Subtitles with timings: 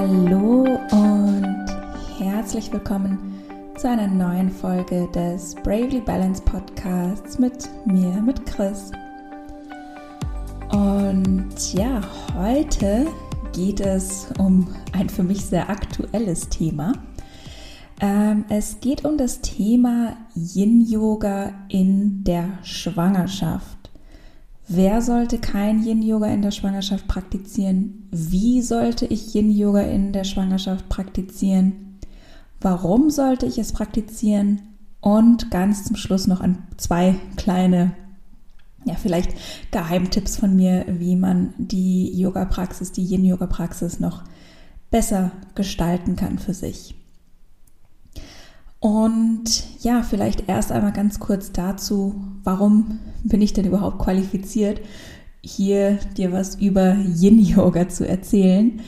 [0.00, 1.66] Hallo und
[2.20, 3.18] herzlich willkommen
[3.76, 8.92] zu einer neuen Folge des Bravely Balance Podcasts mit mir, mit Chris.
[10.70, 12.00] Und ja,
[12.36, 13.08] heute
[13.52, 16.92] geht es um ein für mich sehr aktuelles Thema.
[18.00, 23.90] Ähm, es geht um das Thema Yin-Yoga in der Schwangerschaft.
[24.68, 27.97] Wer sollte kein Yin-Yoga in der Schwangerschaft praktizieren?
[28.10, 31.98] Wie sollte ich Yin-Yoga in der Schwangerschaft praktizieren?
[32.60, 34.62] Warum sollte ich es praktizieren?
[35.00, 37.92] Und ganz zum Schluss noch ein, zwei kleine,
[38.84, 39.32] ja, vielleicht
[39.70, 44.24] Geheimtipps von mir, wie man die Yoga-Praxis, die Yin-Yoga-Praxis noch
[44.90, 46.94] besser gestalten kann für sich.
[48.80, 54.80] Und ja, vielleicht erst einmal ganz kurz dazu, warum bin ich denn überhaupt qualifiziert,
[55.42, 58.80] hier dir was über Yin-Yoga zu erzählen.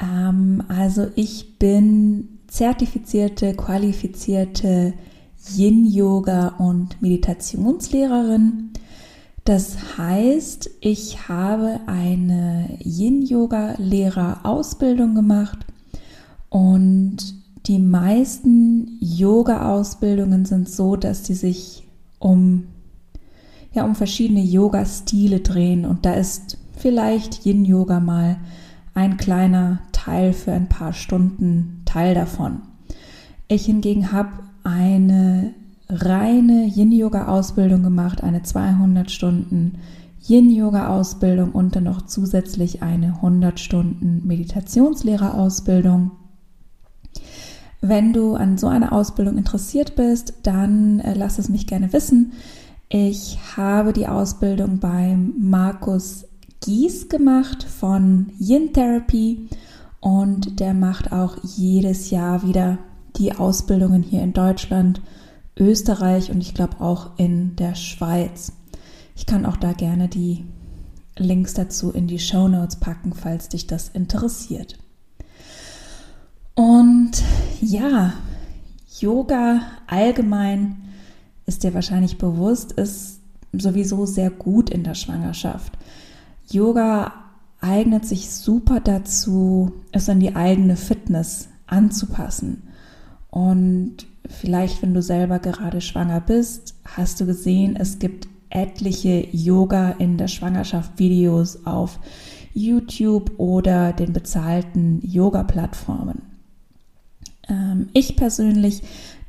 [0.00, 4.94] Ähm, also ich bin zertifizierte, qualifizierte
[5.56, 8.70] Yin-Yoga und Meditationslehrerin.
[9.44, 15.58] Das heißt, ich habe eine Yin-Yoga-Lehrerausbildung gemacht
[16.48, 17.18] und
[17.66, 21.86] die meisten Yoga-Ausbildungen sind so, dass die sich
[22.18, 22.64] um,
[23.74, 28.36] ja, um verschiedene Yoga-Stile drehen und da ist vielleicht Yin-Yoga mal
[28.94, 32.62] ein kleiner Teil für ein paar Stunden Teil davon.
[33.48, 34.30] Ich hingegen habe
[34.62, 35.52] eine
[35.88, 39.78] reine Yin-Yoga-Ausbildung gemacht, eine 200 Stunden
[40.26, 46.12] Yin-Yoga-Ausbildung und dann noch zusätzlich eine 100 Stunden Meditationslehrerausbildung.
[47.82, 52.32] Wenn du an so einer Ausbildung interessiert bist, dann äh, lass es mich gerne wissen.
[52.96, 56.26] Ich habe die Ausbildung beim Markus
[56.60, 59.48] Gies gemacht von Yin Therapy
[59.98, 62.78] und der macht auch jedes Jahr wieder
[63.16, 65.02] die Ausbildungen hier in Deutschland,
[65.58, 68.52] Österreich und ich glaube auch in der Schweiz.
[69.16, 70.44] Ich kann auch da gerne die
[71.18, 74.78] Links dazu in die Show Notes packen, falls dich das interessiert.
[76.54, 77.10] Und
[77.60, 78.12] ja,
[79.00, 80.76] Yoga allgemein
[81.46, 83.20] ist dir wahrscheinlich bewusst, ist
[83.52, 85.72] sowieso sehr gut in der Schwangerschaft.
[86.50, 87.12] Yoga
[87.60, 92.62] eignet sich super dazu, es an die eigene Fitness anzupassen.
[93.30, 99.90] Und vielleicht, wenn du selber gerade schwanger bist, hast du gesehen, es gibt etliche Yoga
[99.92, 101.98] in der Schwangerschaft Videos auf
[102.52, 106.22] YouTube oder den bezahlten Yoga-Plattformen.
[107.48, 108.82] Ähm, ich persönlich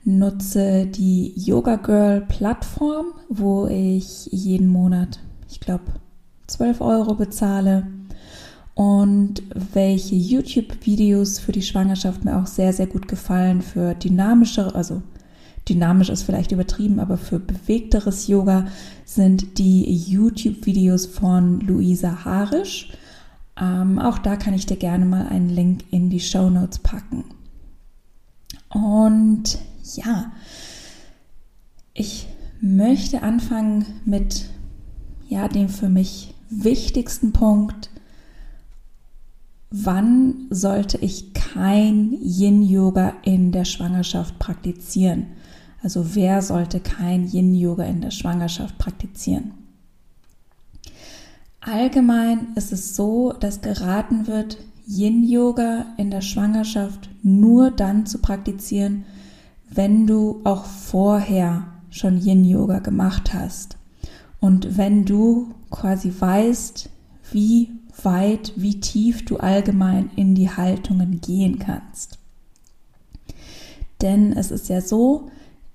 [0.05, 5.83] nutze die Yoga Girl Plattform, wo ich jeden Monat, ich glaube,
[6.47, 7.87] 12 Euro bezahle
[8.75, 9.41] und
[9.73, 15.01] welche YouTube-Videos für die Schwangerschaft mir auch sehr, sehr gut gefallen für dynamischere, also
[15.67, 18.67] dynamisch ist vielleicht übertrieben, aber für bewegteres Yoga
[19.05, 22.91] sind die YouTube-Videos von Luisa Harisch.
[23.59, 27.23] Ähm, auch da kann ich dir gerne mal einen Link in die Show Notes packen.
[28.69, 29.57] Und
[29.93, 30.31] ja,
[31.93, 32.27] ich
[32.59, 34.49] möchte anfangen mit
[35.27, 37.89] ja, dem für mich wichtigsten Punkt.
[39.69, 45.27] Wann sollte ich kein Yin-Yoga in der Schwangerschaft praktizieren?
[45.81, 49.53] Also wer sollte kein Yin-Yoga in der Schwangerschaft praktizieren?
[51.59, 54.57] Allgemein ist es so, dass geraten wird,
[54.87, 59.03] Yin-Yoga in der Schwangerschaft nur dann zu praktizieren,
[59.75, 63.77] wenn du auch vorher schon Yin-Yoga gemacht hast.
[64.39, 66.89] Und wenn du quasi weißt,
[67.31, 67.71] wie
[68.03, 72.19] weit, wie tief du allgemein in die Haltungen gehen kannst.
[74.01, 75.29] Denn es ist ja so,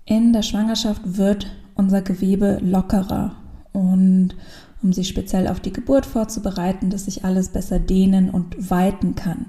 [0.04, 3.36] in der Schwangerschaft wird unser Gewebe lockerer
[3.72, 4.34] und
[4.82, 9.46] um sich speziell auf die Geburt vorzubereiten, dass sich alles besser dehnen und weiten kann.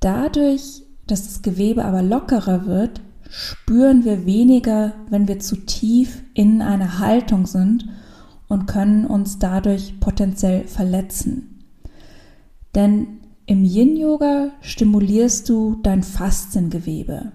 [0.00, 3.00] Dadurch, dass das Gewebe aber lockerer wird,
[3.30, 7.86] spüren wir weniger, wenn wir zu tief in einer Haltung sind
[8.48, 11.64] und können uns dadurch potenziell verletzen.
[12.74, 17.32] Denn im Yin-Yoga stimulierst du dein Fasziengewebe.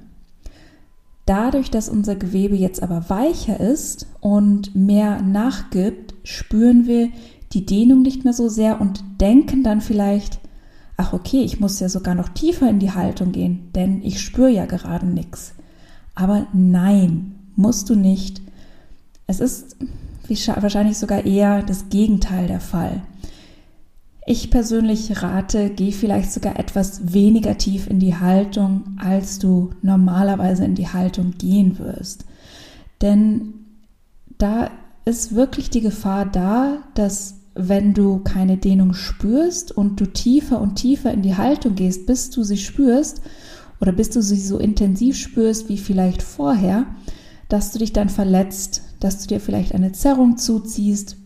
[1.25, 7.09] Dadurch, dass unser Gewebe jetzt aber weicher ist und mehr nachgibt, spüren wir
[7.53, 10.39] die Dehnung nicht mehr so sehr und denken dann vielleicht,
[10.97, 14.49] ach okay, ich muss ja sogar noch tiefer in die Haltung gehen, denn ich spüre
[14.49, 15.53] ja gerade nichts.
[16.15, 18.41] Aber nein, musst du nicht.
[19.27, 19.77] Es ist
[20.27, 23.01] wahrscheinlich sogar eher das Gegenteil der Fall.
[24.25, 30.63] Ich persönlich rate, geh vielleicht sogar etwas weniger tief in die Haltung, als du normalerweise
[30.63, 32.25] in die Haltung gehen wirst.
[33.01, 33.53] Denn
[34.37, 34.69] da
[35.03, 40.75] ist wirklich die Gefahr da, dass wenn du keine Dehnung spürst und du tiefer und
[40.75, 43.21] tiefer in die Haltung gehst, bis du sie spürst
[43.79, 46.87] oder bis du sie so intensiv spürst wie vielleicht vorher,
[47.49, 51.17] dass du dich dann verletzt, dass du dir vielleicht eine Zerrung zuziehst.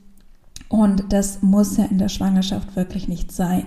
[0.68, 3.66] Und das muss ja in der Schwangerschaft wirklich nicht sein.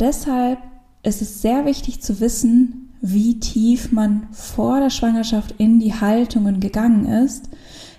[0.00, 0.58] Deshalb
[1.02, 6.58] ist es sehr wichtig zu wissen, wie tief man vor der Schwangerschaft in die Haltungen
[6.60, 7.48] gegangen ist,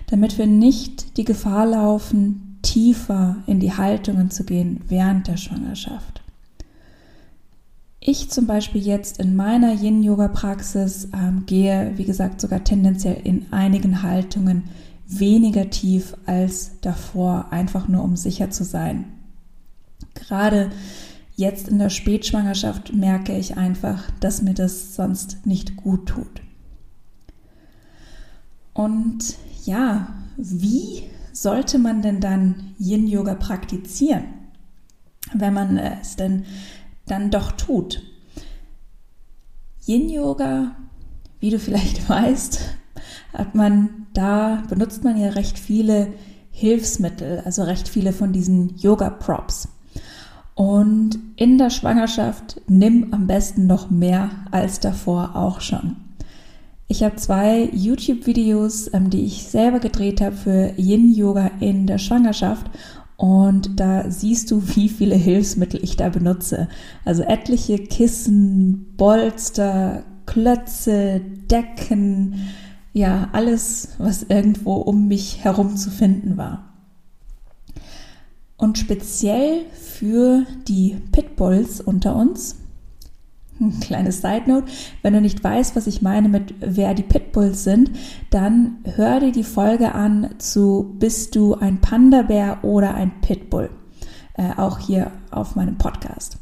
[0.08, 6.22] damit wir nicht die Gefahr laufen, tiefer in die Haltungen zu gehen während der Schwangerschaft.
[8.04, 14.02] Ich zum Beispiel jetzt in meiner Yin-Yoga-Praxis ähm, gehe, wie gesagt, sogar tendenziell in einigen
[14.02, 14.64] Haltungen
[15.06, 19.04] weniger tief als davor, einfach nur um sicher zu sein.
[20.14, 20.72] Gerade
[21.36, 26.42] jetzt in der Spätschwangerschaft merke ich einfach, dass mir das sonst nicht gut tut.
[28.74, 34.24] Und ja, wie sollte man denn dann Yin-Yoga praktizieren,
[35.34, 36.44] wenn man es denn
[37.06, 38.02] dann doch tut.
[39.86, 40.76] Yin-Yoga,
[41.40, 42.60] wie du vielleicht weißt,
[43.32, 46.12] hat man da benutzt man ja recht viele
[46.50, 49.68] Hilfsmittel, also recht viele von diesen Yoga-Props.
[50.54, 55.96] Und in der Schwangerschaft nimm am besten noch mehr als davor auch schon.
[56.88, 62.70] Ich habe zwei YouTube-Videos, ähm, die ich selber gedreht habe für Yin-Yoga in der Schwangerschaft
[63.16, 66.68] und da siehst du, wie viele Hilfsmittel ich da benutze.
[67.04, 71.20] Also etliche Kissen, Bolster, Klötze,
[71.50, 72.48] Decken,
[72.92, 76.72] ja, alles, was irgendwo um mich herum zu finden war.
[78.56, 82.56] Und speziell für die Pitbulls unter uns
[83.80, 84.66] Kleine Side Note,
[85.02, 87.90] wenn du nicht weißt, was ich meine mit wer die Pitbulls sind,
[88.30, 93.70] dann hör dir die Folge an zu Bist du ein Panda-Bär oder ein Pitbull?
[94.34, 96.38] Äh, auch hier auf meinem Podcast.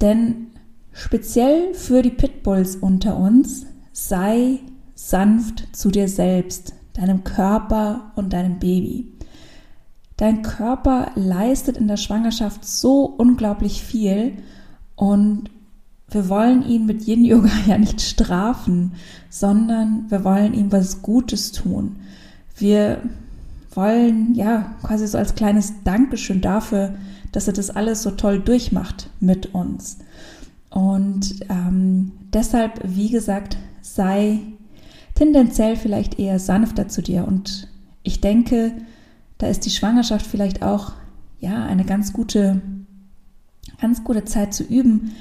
[0.00, 0.48] Denn
[0.92, 4.60] speziell für die Pitbulls unter uns sei
[4.94, 9.12] sanft zu dir selbst, deinem Körper und deinem Baby.
[10.16, 14.36] Dein Körper leistet in der Schwangerschaft so unglaublich viel
[14.94, 15.50] und
[16.14, 18.92] wir wollen ihn mit Yin Yoga ja nicht strafen,
[19.28, 21.96] sondern wir wollen ihm was Gutes tun.
[22.56, 23.02] Wir
[23.74, 26.94] wollen ja quasi so als kleines Dankeschön dafür,
[27.32, 29.98] dass er das alles so toll durchmacht mit uns.
[30.70, 34.38] Und ähm, deshalb, wie gesagt, sei
[35.14, 37.26] tendenziell vielleicht eher sanfter zu dir.
[37.26, 37.68] Und
[38.04, 38.72] ich denke,
[39.38, 40.92] da ist die Schwangerschaft vielleicht auch
[41.40, 42.60] ja eine ganz gute,
[43.80, 45.12] ganz gute Zeit zu üben,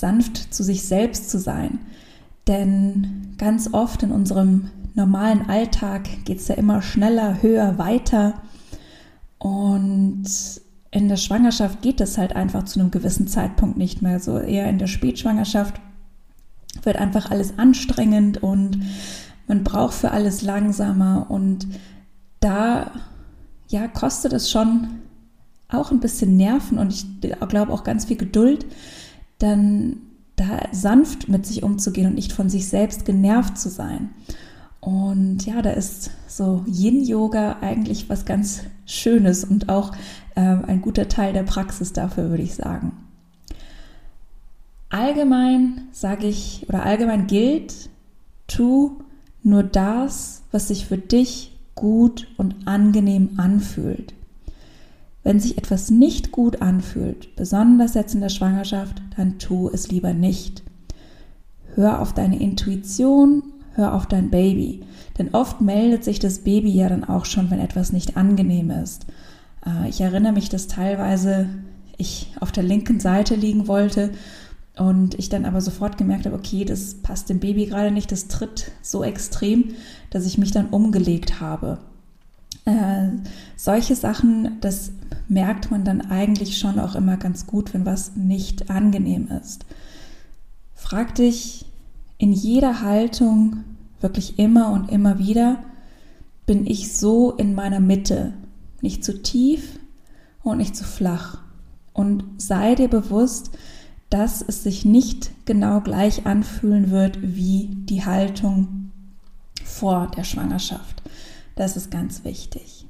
[0.00, 1.78] sanft zu sich selbst zu sein.
[2.48, 8.34] Denn ganz oft in unserem normalen Alltag geht es ja immer schneller, höher, weiter.
[9.38, 10.24] Und
[10.90, 14.18] in der Schwangerschaft geht es halt einfach zu einem gewissen Zeitpunkt nicht mehr.
[14.18, 15.80] So eher in der Spätschwangerschaft
[16.82, 18.80] wird einfach alles anstrengend und
[19.46, 21.26] man braucht für alles langsamer.
[21.28, 21.68] Und
[22.40, 22.90] da
[23.68, 24.88] ja, kostet es schon
[25.68, 27.06] auch ein bisschen Nerven und ich
[27.48, 28.66] glaube auch ganz viel Geduld,
[29.38, 29.96] dann
[30.36, 34.10] da sanft mit sich umzugehen und nicht von sich selbst genervt zu sein.
[34.80, 39.92] Und ja, da ist so Yin-Yoga eigentlich was ganz Schönes und auch
[40.34, 42.92] äh, ein guter Teil der Praxis dafür, würde ich sagen.
[44.90, 47.88] Allgemein sage ich oder allgemein gilt,
[48.46, 48.98] tu
[49.42, 54.14] nur das, was sich für dich gut und angenehm anfühlt.
[55.24, 60.12] Wenn sich etwas nicht gut anfühlt, besonders jetzt in der Schwangerschaft, dann tu es lieber
[60.12, 60.62] nicht.
[61.74, 64.82] Hör auf deine Intuition, hör auf dein Baby.
[65.18, 69.06] Denn oft meldet sich das Baby ja dann auch schon, wenn etwas nicht angenehm ist.
[69.66, 71.48] Äh, ich erinnere mich, dass teilweise
[71.96, 74.10] ich auf der linken Seite liegen wollte
[74.76, 78.28] und ich dann aber sofort gemerkt habe, okay, das passt dem Baby gerade nicht, das
[78.28, 79.74] tritt so extrem,
[80.10, 81.78] dass ich mich dann umgelegt habe.
[82.64, 83.08] Äh,
[83.56, 84.92] solche Sachen, das
[85.28, 89.66] merkt man dann eigentlich schon auch immer ganz gut, wenn was nicht angenehm ist.
[90.74, 91.66] Frag dich
[92.18, 93.64] in jeder Haltung
[94.00, 95.58] wirklich immer und immer wieder,
[96.46, 98.34] bin ich so in meiner Mitte,
[98.82, 99.78] nicht zu tief
[100.42, 101.38] und nicht zu flach.
[101.92, 103.50] Und sei dir bewusst,
[104.10, 108.90] dass es sich nicht genau gleich anfühlen wird wie die Haltung
[109.64, 111.02] vor der Schwangerschaft.
[111.54, 112.86] Das ist ganz wichtig.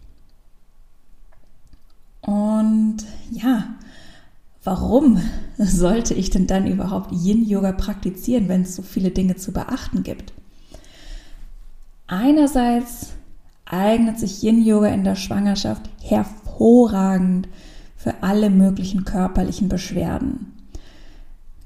[2.22, 2.98] Und
[3.30, 3.74] ja,
[4.62, 5.20] warum
[5.58, 10.32] sollte ich denn dann überhaupt Yin-Yoga praktizieren, wenn es so viele Dinge zu beachten gibt?
[12.06, 13.10] Einerseits
[13.66, 17.48] eignet sich Yin-Yoga in der Schwangerschaft hervorragend
[17.96, 20.52] für alle möglichen körperlichen Beschwerden.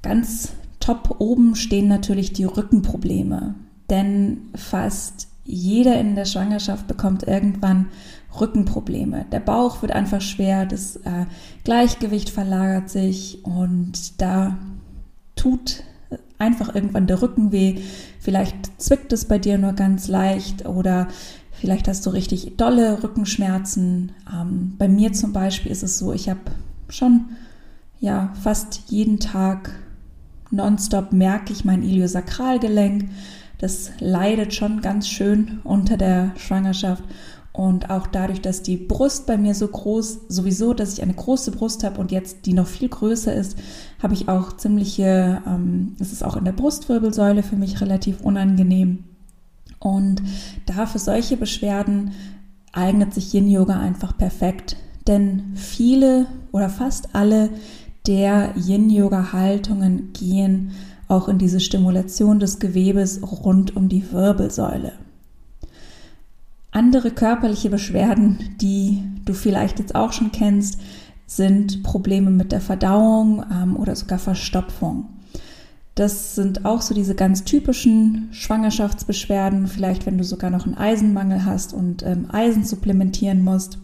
[0.01, 3.55] Ganz top oben stehen natürlich die Rückenprobleme,
[3.89, 7.87] denn fast jeder in der Schwangerschaft bekommt irgendwann
[8.39, 9.25] Rückenprobleme.
[9.31, 11.25] Der Bauch wird einfach schwer, das äh,
[11.63, 14.57] Gleichgewicht verlagert sich und da
[15.35, 15.83] tut
[16.37, 17.79] einfach irgendwann der Rücken weh.
[18.19, 21.07] Vielleicht zwickt es bei dir nur ganz leicht oder
[21.51, 24.11] vielleicht hast du richtig dolle Rückenschmerzen.
[24.31, 26.39] Ähm, bei mir zum Beispiel ist es so, ich habe
[26.89, 27.29] schon
[27.99, 29.71] ja fast jeden Tag
[30.51, 33.09] nonstop merke ich mein Iliosakralgelenk.
[33.59, 37.03] Das leidet schon ganz schön unter der Schwangerschaft
[37.51, 41.51] und auch dadurch, dass die Brust bei mir so groß, sowieso, dass ich eine große
[41.51, 43.57] Brust habe und jetzt die noch viel größer ist,
[44.01, 49.03] habe ich auch ziemliche, ähm, es ist auch in der Brustwirbelsäule für mich relativ unangenehm.
[49.79, 50.21] Und
[50.67, 52.11] da für solche Beschwerden
[52.71, 57.49] eignet sich Yin Yoga einfach perfekt, denn viele oder fast alle
[58.07, 60.71] der Yin Yoga Haltungen gehen
[61.09, 64.93] auch in diese Stimulation des Gewebes rund um die Wirbelsäule.
[66.71, 70.79] Andere körperliche Beschwerden, die du vielleicht jetzt auch schon kennst,
[71.25, 75.09] sind Probleme mit der Verdauung ähm, oder sogar Verstopfung.
[75.95, 81.43] Das sind auch so diese ganz typischen Schwangerschaftsbeschwerden, vielleicht wenn du sogar noch einen Eisenmangel
[81.43, 83.79] hast und ähm, Eisen supplementieren musst.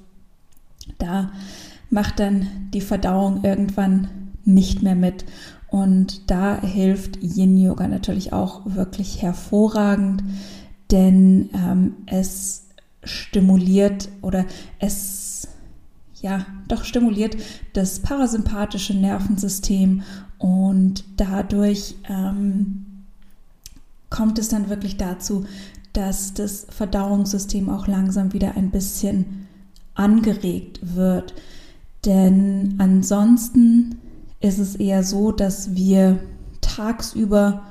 [1.00, 1.32] Da
[1.90, 4.08] macht dann die Verdauung irgendwann
[4.46, 5.26] nicht mehr mit.
[5.76, 10.24] Und da hilft Yin Yoga natürlich auch wirklich hervorragend,
[10.90, 12.68] denn ähm, es
[13.04, 14.46] stimuliert oder
[14.80, 15.50] es
[16.22, 17.36] ja doch stimuliert
[17.74, 20.04] das parasympathische Nervensystem
[20.38, 22.86] und dadurch ähm,
[24.10, 25.44] kommt es dann wirklich dazu,
[25.92, 29.46] dass das Verdauungssystem auch langsam wieder ein bisschen
[29.94, 31.34] angeregt wird.
[32.06, 34.00] Denn ansonsten
[34.46, 36.20] ist es eher so, dass wir
[36.62, 37.64] tagsüber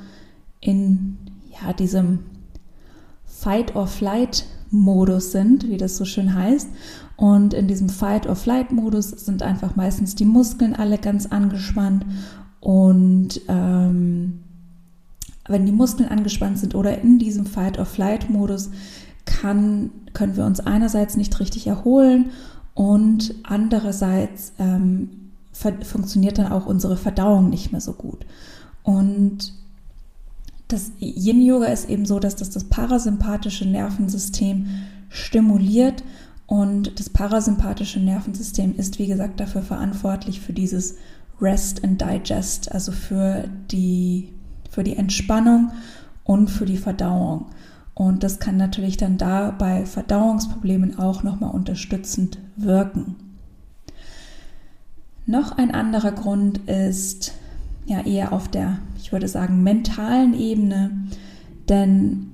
[0.61, 1.19] in
[1.63, 2.21] ja, diesem
[3.25, 6.69] Fight-or-Flight Modus sind, wie das so schön heißt.
[7.17, 12.05] Und in diesem Fight-or-Flight-Modus sind einfach meistens die Muskeln alle ganz angespannt.
[12.59, 14.41] Und ähm,
[15.47, 18.71] wenn die Muskeln angespannt sind oder in diesem Fight-or-Flight-Modus,
[19.27, 22.31] kann, können wir uns einerseits nicht richtig erholen
[22.75, 25.24] und andererseits ähm,
[25.55, 28.27] funktioniert dann auch unsere Verdauung nicht mehr so gut.
[28.83, 29.55] Und
[30.69, 34.67] das Yin-Yoga ist eben so, dass das das parasympathische Nervensystem
[35.09, 36.03] stimuliert
[36.47, 40.97] und das parasympathische Nervensystem ist, wie gesagt, dafür verantwortlich für dieses
[41.41, 44.31] Rest and Digest, also für die,
[44.71, 45.73] für die Entspannung
[46.25, 47.47] und für die Verdauung.
[47.95, 53.17] Und das kann natürlich dann da bei Verdauungsproblemen auch nochmal unterstützend wirken.
[55.27, 57.33] Noch ein anderer Grund ist
[57.87, 60.91] ja eher auf der, ich würde sagen, mentalen Ebene.
[61.69, 62.31] Denn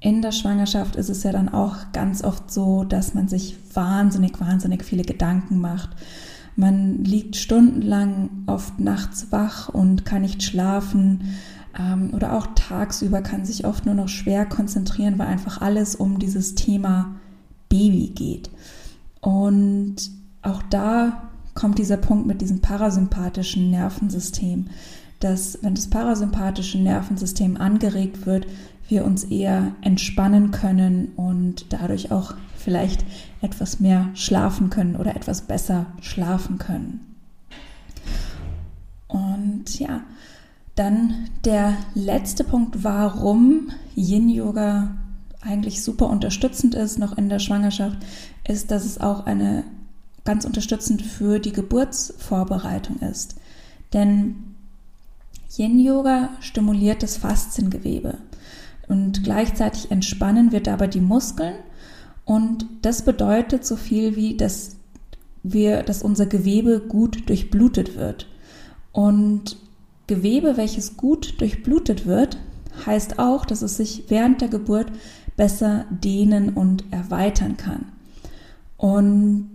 [0.00, 4.38] in der Schwangerschaft ist es ja dann auch ganz oft so, dass man sich wahnsinnig,
[4.40, 5.90] wahnsinnig viele Gedanken macht.
[6.56, 11.34] Man liegt stundenlang oft nachts wach und kann nicht schlafen
[11.78, 16.18] ähm, oder auch tagsüber kann sich oft nur noch schwer konzentrieren, weil einfach alles um
[16.18, 17.16] dieses Thema
[17.68, 18.50] Baby geht.
[19.20, 19.96] Und
[20.42, 24.66] auch da kommt dieser Punkt mit diesem parasympathischen Nervensystem,
[25.20, 28.46] dass wenn das parasympathische Nervensystem angeregt wird,
[28.88, 33.04] wir uns eher entspannen können und dadurch auch vielleicht
[33.40, 37.00] etwas mehr schlafen können oder etwas besser schlafen können.
[39.08, 40.02] Und ja,
[40.74, 44.96] dann der letzte Punkt, warum Yin Yoga
[45.40, 47.98] eigentlich super unterstützend ist, noch in der Schwangerschaft,
[48.48, 49.64] ist, dass es auch eine
[50.24, 53.36] ganz unterstützend für die Geburtsvorbereitung ist.
[53.92, 54.54] Denn
[55.56, 58.18] Yin Yoga stimuliert das Fasziengewebe
[58.88, 61.54] und gleichzeitig entspannen wir dabei die Muskeln
[62.24, 64.76] und das bedeutet so viel wie, dass
[65.42, 68.26] wir, dass unser Gewebe gut durchblutet wird.
[68.92, 69.58] Und
[70.06, 72.38] Gewebe, welches gut durchblutet wird,
[72.86, 74.86] heißt auch, dass es sich während der Geburt
[75.36, 77.86] besser dehnen und erweitern kann.
[78.76, 79.52] Und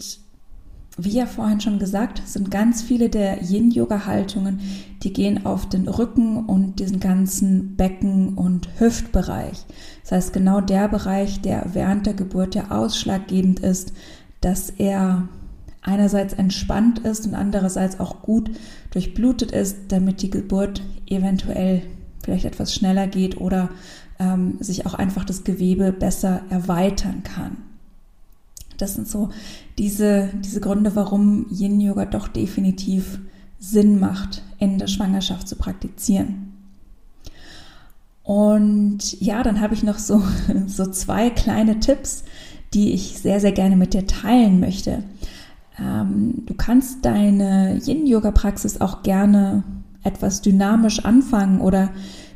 [1.04, 4.60] wie ja vorhin schon gesagt, sind ganz viele der Yin-Yoga-Haltungen,
[5.04, 9.66] die gehen auf den Rücken und diesen ganzen Becken- und Hüftbereich.
[10.04, 13.94] Das heißt, genau der Bereich, der während der Geburt ja ausschlaggebend ist,
[14.42, 15.28] dass er
[15.82, 18.52] einerseits entspannt ist und andererseits auch gut
[18.92, 21.84] durchblutet ist, damit die Geburt eventuell
[22.24, 23.70] vielleicht etwas schneller geht oder
[24.20, 27.58] ähm, sich auch einfach das Gewebe besser erweitern kann.
[28.78, 29.30] Das sind so
[29.80, 33.20] diese, diese Gründe, warum Yin-Yoga doch definitiv
[33.60, 36.54] Sinn macht, in der Schwangerschaft zu praktizieren.
[38.24, 40.22] Und ja, dann habe ich noch so,
[40.68, 42.26] so zwei kleine Tipps,
[42.74, 45.04] die ich sehr, sehr gerne mit dir teilen möchte.
[45.80, 49.64] Ähm, du kannst deine Yin-Yoga-Praxis auch gerne
[50.04, 51.90] etwas dynamisch anfangen oder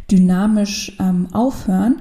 [0.09, 1.97] dynamisch ähm, aufhören.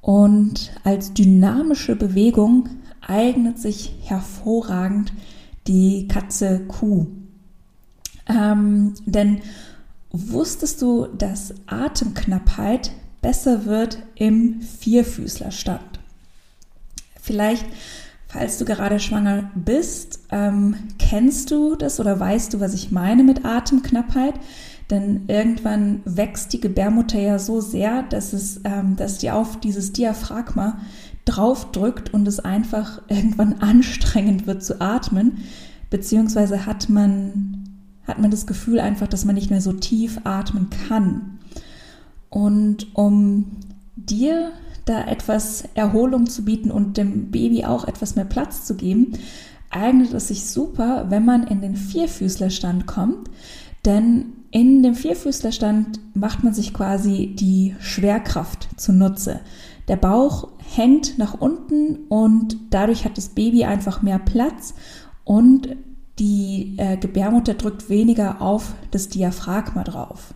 [0.00, 2.68] Und als dynamische Bewegung
[3.08, 5.12] eignet sich hervorragend
[5.66, 7.06] die Katze Kuh.
[8.28, 9.42] Ähm, denn
[10.10, 16.00] wusstest du, dass Atemknappheit besser wird im Vierfüßlerstand?
[17.20, 17.64] Vielleicht,
[18.26, 23.24] falls du gerade schwanger bist, ähm, kennst du das oder weißt du, was ich meine
[23.24, 24.34] mit Atemknappheit?
[24.90, 29.92] Denn irgendwann wächst die Gebärmutter ja so sehr, dass es, ähm, dass die auf dieses
[29.92, 30.78] Diaphragma
[31.24, 35.38] draufdrückt und es einfach irgendwann anstrengend wird zu atmen,
[35.90, 37.64] beziehungsweise hat man,
[38.06, 41.38] hat man das Gefühl einfach, dass man nicht mehr so tief atmen kann.
[42.30, 43.46] Und um
[43.96, 44.50] dir
[44.84, 49.12] da etwas Erholung zu bieten und dem Baby auch etwas mehr Platz zu geben,
[49.70, 53.30] eignet es sich super, wenn man in den Vierfüßlerstand kommt,
[53.84, 59.40] denn in dem Vierfüßlerstand macht man sich quasi die Schwerkraft zunutze.
[59.88, 64.74] Der Bauch hängt nach unten und dadurch hat das Baby einfach mehr Platz
[65.24, 65.76] und
[66.18, 70.34] die äh, Gebärmutter drückt weniger auf das Diaphragma drauf.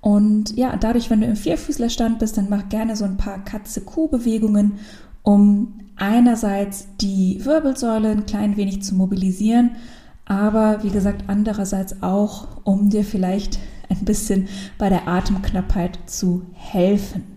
[0.00, 4.78] Und ja, dadurch, wenn du im Vierfüßlerstand bist, dann mach gerne so ein paar Katze-Kuh-Bewegungen,
[5.22, 9.76] um einerseits die Wirbelsäule ein klein wenig zu mobilisieren,
[10.24, 14.48] aber wie gesagt, andererseits auch, um dir vielleicht ein bisschen
[14.78, 17.31] bei der Atemknappheit zu helfen.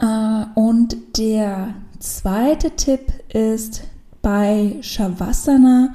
[0.00, 3.82] Äh, und der zweite Tipp ist
[4.22, 5.94] bei Shavasana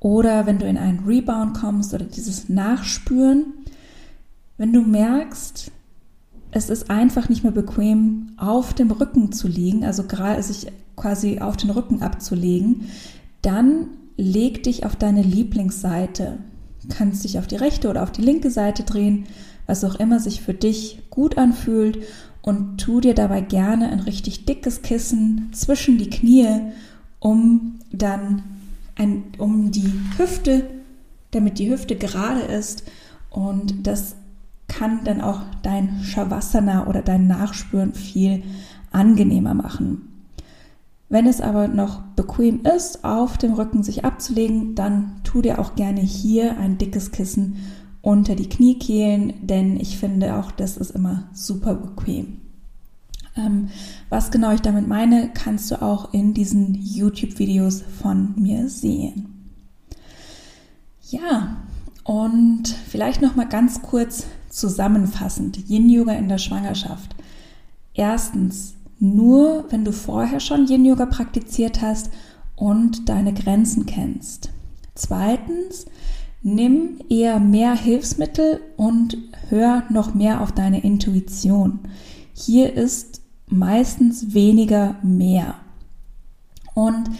[0.00, 3.46] oder wenn du in einen Rebound kommst oder dieses Nachspüren,
[4.56, 5.70] wenn du merkst,
[6.50, 10.04] es ist einfach nicht mehr bequem, auf dem Rücken zu liegen, also
[10.40, 12.88] sich quasi auf den Rücken abzulegen,
[13.42, 16.38] dann leg dich auf deine Lieblingsseite.
[16.82, 19.26] Du kannst dich auf die rechte oder auf die linke Seite drehen,
[19.66, 21.98] was auch immer sich für dich gut anfühlt
[22.48, 26.48] und tu dir dabei gerne ein richtig dickes Kissen zwischen die Knie,
[27.20, 28.42] um dann
[28.96, 30.64] ein, um die Hüfte,
[31.32, 32.84] damit die Hüfte gerade ist
[33.28, 34.16] und das
[34.66, 38.42] kann dann auch dein Shavasana oder dein Nachspüren viel
[38.92, 40.24] angenehmer machen.
[41.10, 45.74] Wenn es aber noch bequem ist, auf dem Rücken sich abzulegen, dann tu dir auch
[45.74, 47.56] gerne hier ein dickes Kissen
[48.08, 52.38] unter die Kniekehlen, denn ich finde auch, das ist immer super bequem.
[53.36, 53.68] Ähm,
[54.08, 59.50] was genau ich damit meine, kannst du auch in diesen YouTube-Videos von mir sehen.
[61.10, 61.58] Ja,
[62.02, 67.14] und vielleicht noch mal ganz kurz zusammenfassend Yin Yoga in der Schwangerschaft.
[67.92, 72.08] Erstens, nur wenn du vorher schon Yin Yoga praktiziert hast
[72.56, 74.48] und deine Grenzen kennst.
[74.94, 75.84] Zweitens,
[76.42, 79.16] nimm eher mehr Hilfsmittel und
[79.48, 81.80] hör noch mehr auf deine Intuition.
[82.34, 85.56] Hier ist meistens weniger mehr.
[86.74, 87.10] Und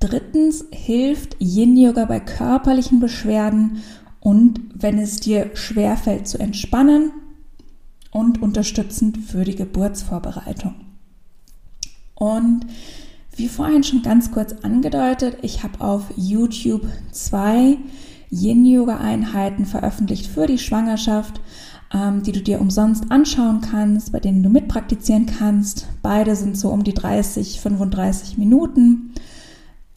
[0.00, 3.82] drittens hilft Yin Yoga bei körperlichen Beschwerden
[4.20, 7.12] und wenn es dir schwerfällt zu entspannen
[8.10, 10.74] und unterstützend für die Geburtsvorbereitung.
[12.14, 12.66] Und
[13.36, 17.78] wie vorhin schon ganz kurz angedeutet, ich habe auf YouTube zwei
[18.30, 21.40] Yin-Yoga-Einheiten veröffentlicht für die Schwangerschaft,
[21.94, 25.88] ähm, die du dir umsonst anschauen kannst, bei denen du mitpraktizieren kannst.
[26.02, 29.12] Beide sind so um die 30, 35 Minuten.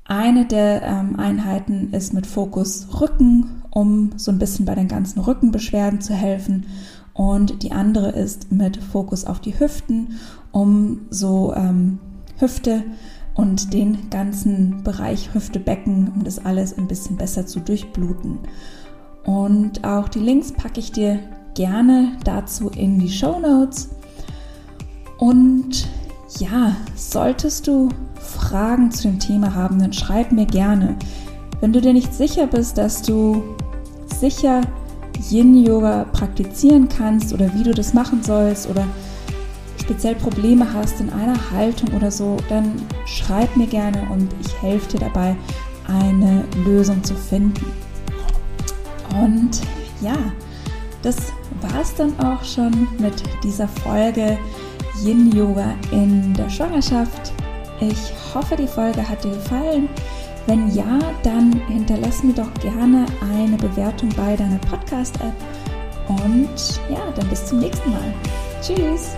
[0.06, 5.20] Eine der ähm, Einheiten ist mit Fokus Rücken, um so ein bisschen bei den ganzen
[5.20, 6.65] Rückenbeschwerden zu helfen.
[7.13, 10.20] Und die andere ist mit Fokus auf die Hüften,
[10.52, 12.00] um so ähm,
[12.39, 12.84] Hüfte
[13.39, 18.38] und den ganzen Bereich Hüfte, Becken, um das alles ein bisschen besser zu durchbluten.
[19.23, 21.19] Und auch die Links packe ich dir
[21.56, 23.91] gerne dazu in die Show Notes.
[25.19, 25.88] Und
[26.38, 27.88] ja, solltest du
[28.19, 30.97] Fragen zu dem Thema haben, dann schreib mir gerne.
[31.62, 33.56] Wenn du dir nicht sicher bist, dass du
[34.19, 34.60] sicher
[35.32, 38.86] Yin-Yoga praktizieren kannst oder wie du das machen sollst oder
[39.89, 42.73] speziell Probleme hast in einer Haltung oder so, dann
[43.08, 45.36] schreib mir gerne und ich helfe dir dabei,
[45.88, 47.65] eine Lösung zu finden.
[49.19, 49.62] Und
[49.99, 50.15] ja,
[51.02, 51.15] das
[51.62, 54.38] war es dann auch schon mit dieser Folge
[55.04, 57.34] Yin Yoga in der Schwangerschaft.
[57.80, 59.89] Ich hoffe, die Folge hat dir gefallen.
[60.45, 65.34] Wenn ja, dann hinterlass mir doch gerne eine Bewertung bei deiner Podcast-App.
[66.08, 68.13] Und ja, dann bis zum nächsten Mal.
[68.62, 69.15] Tschüss!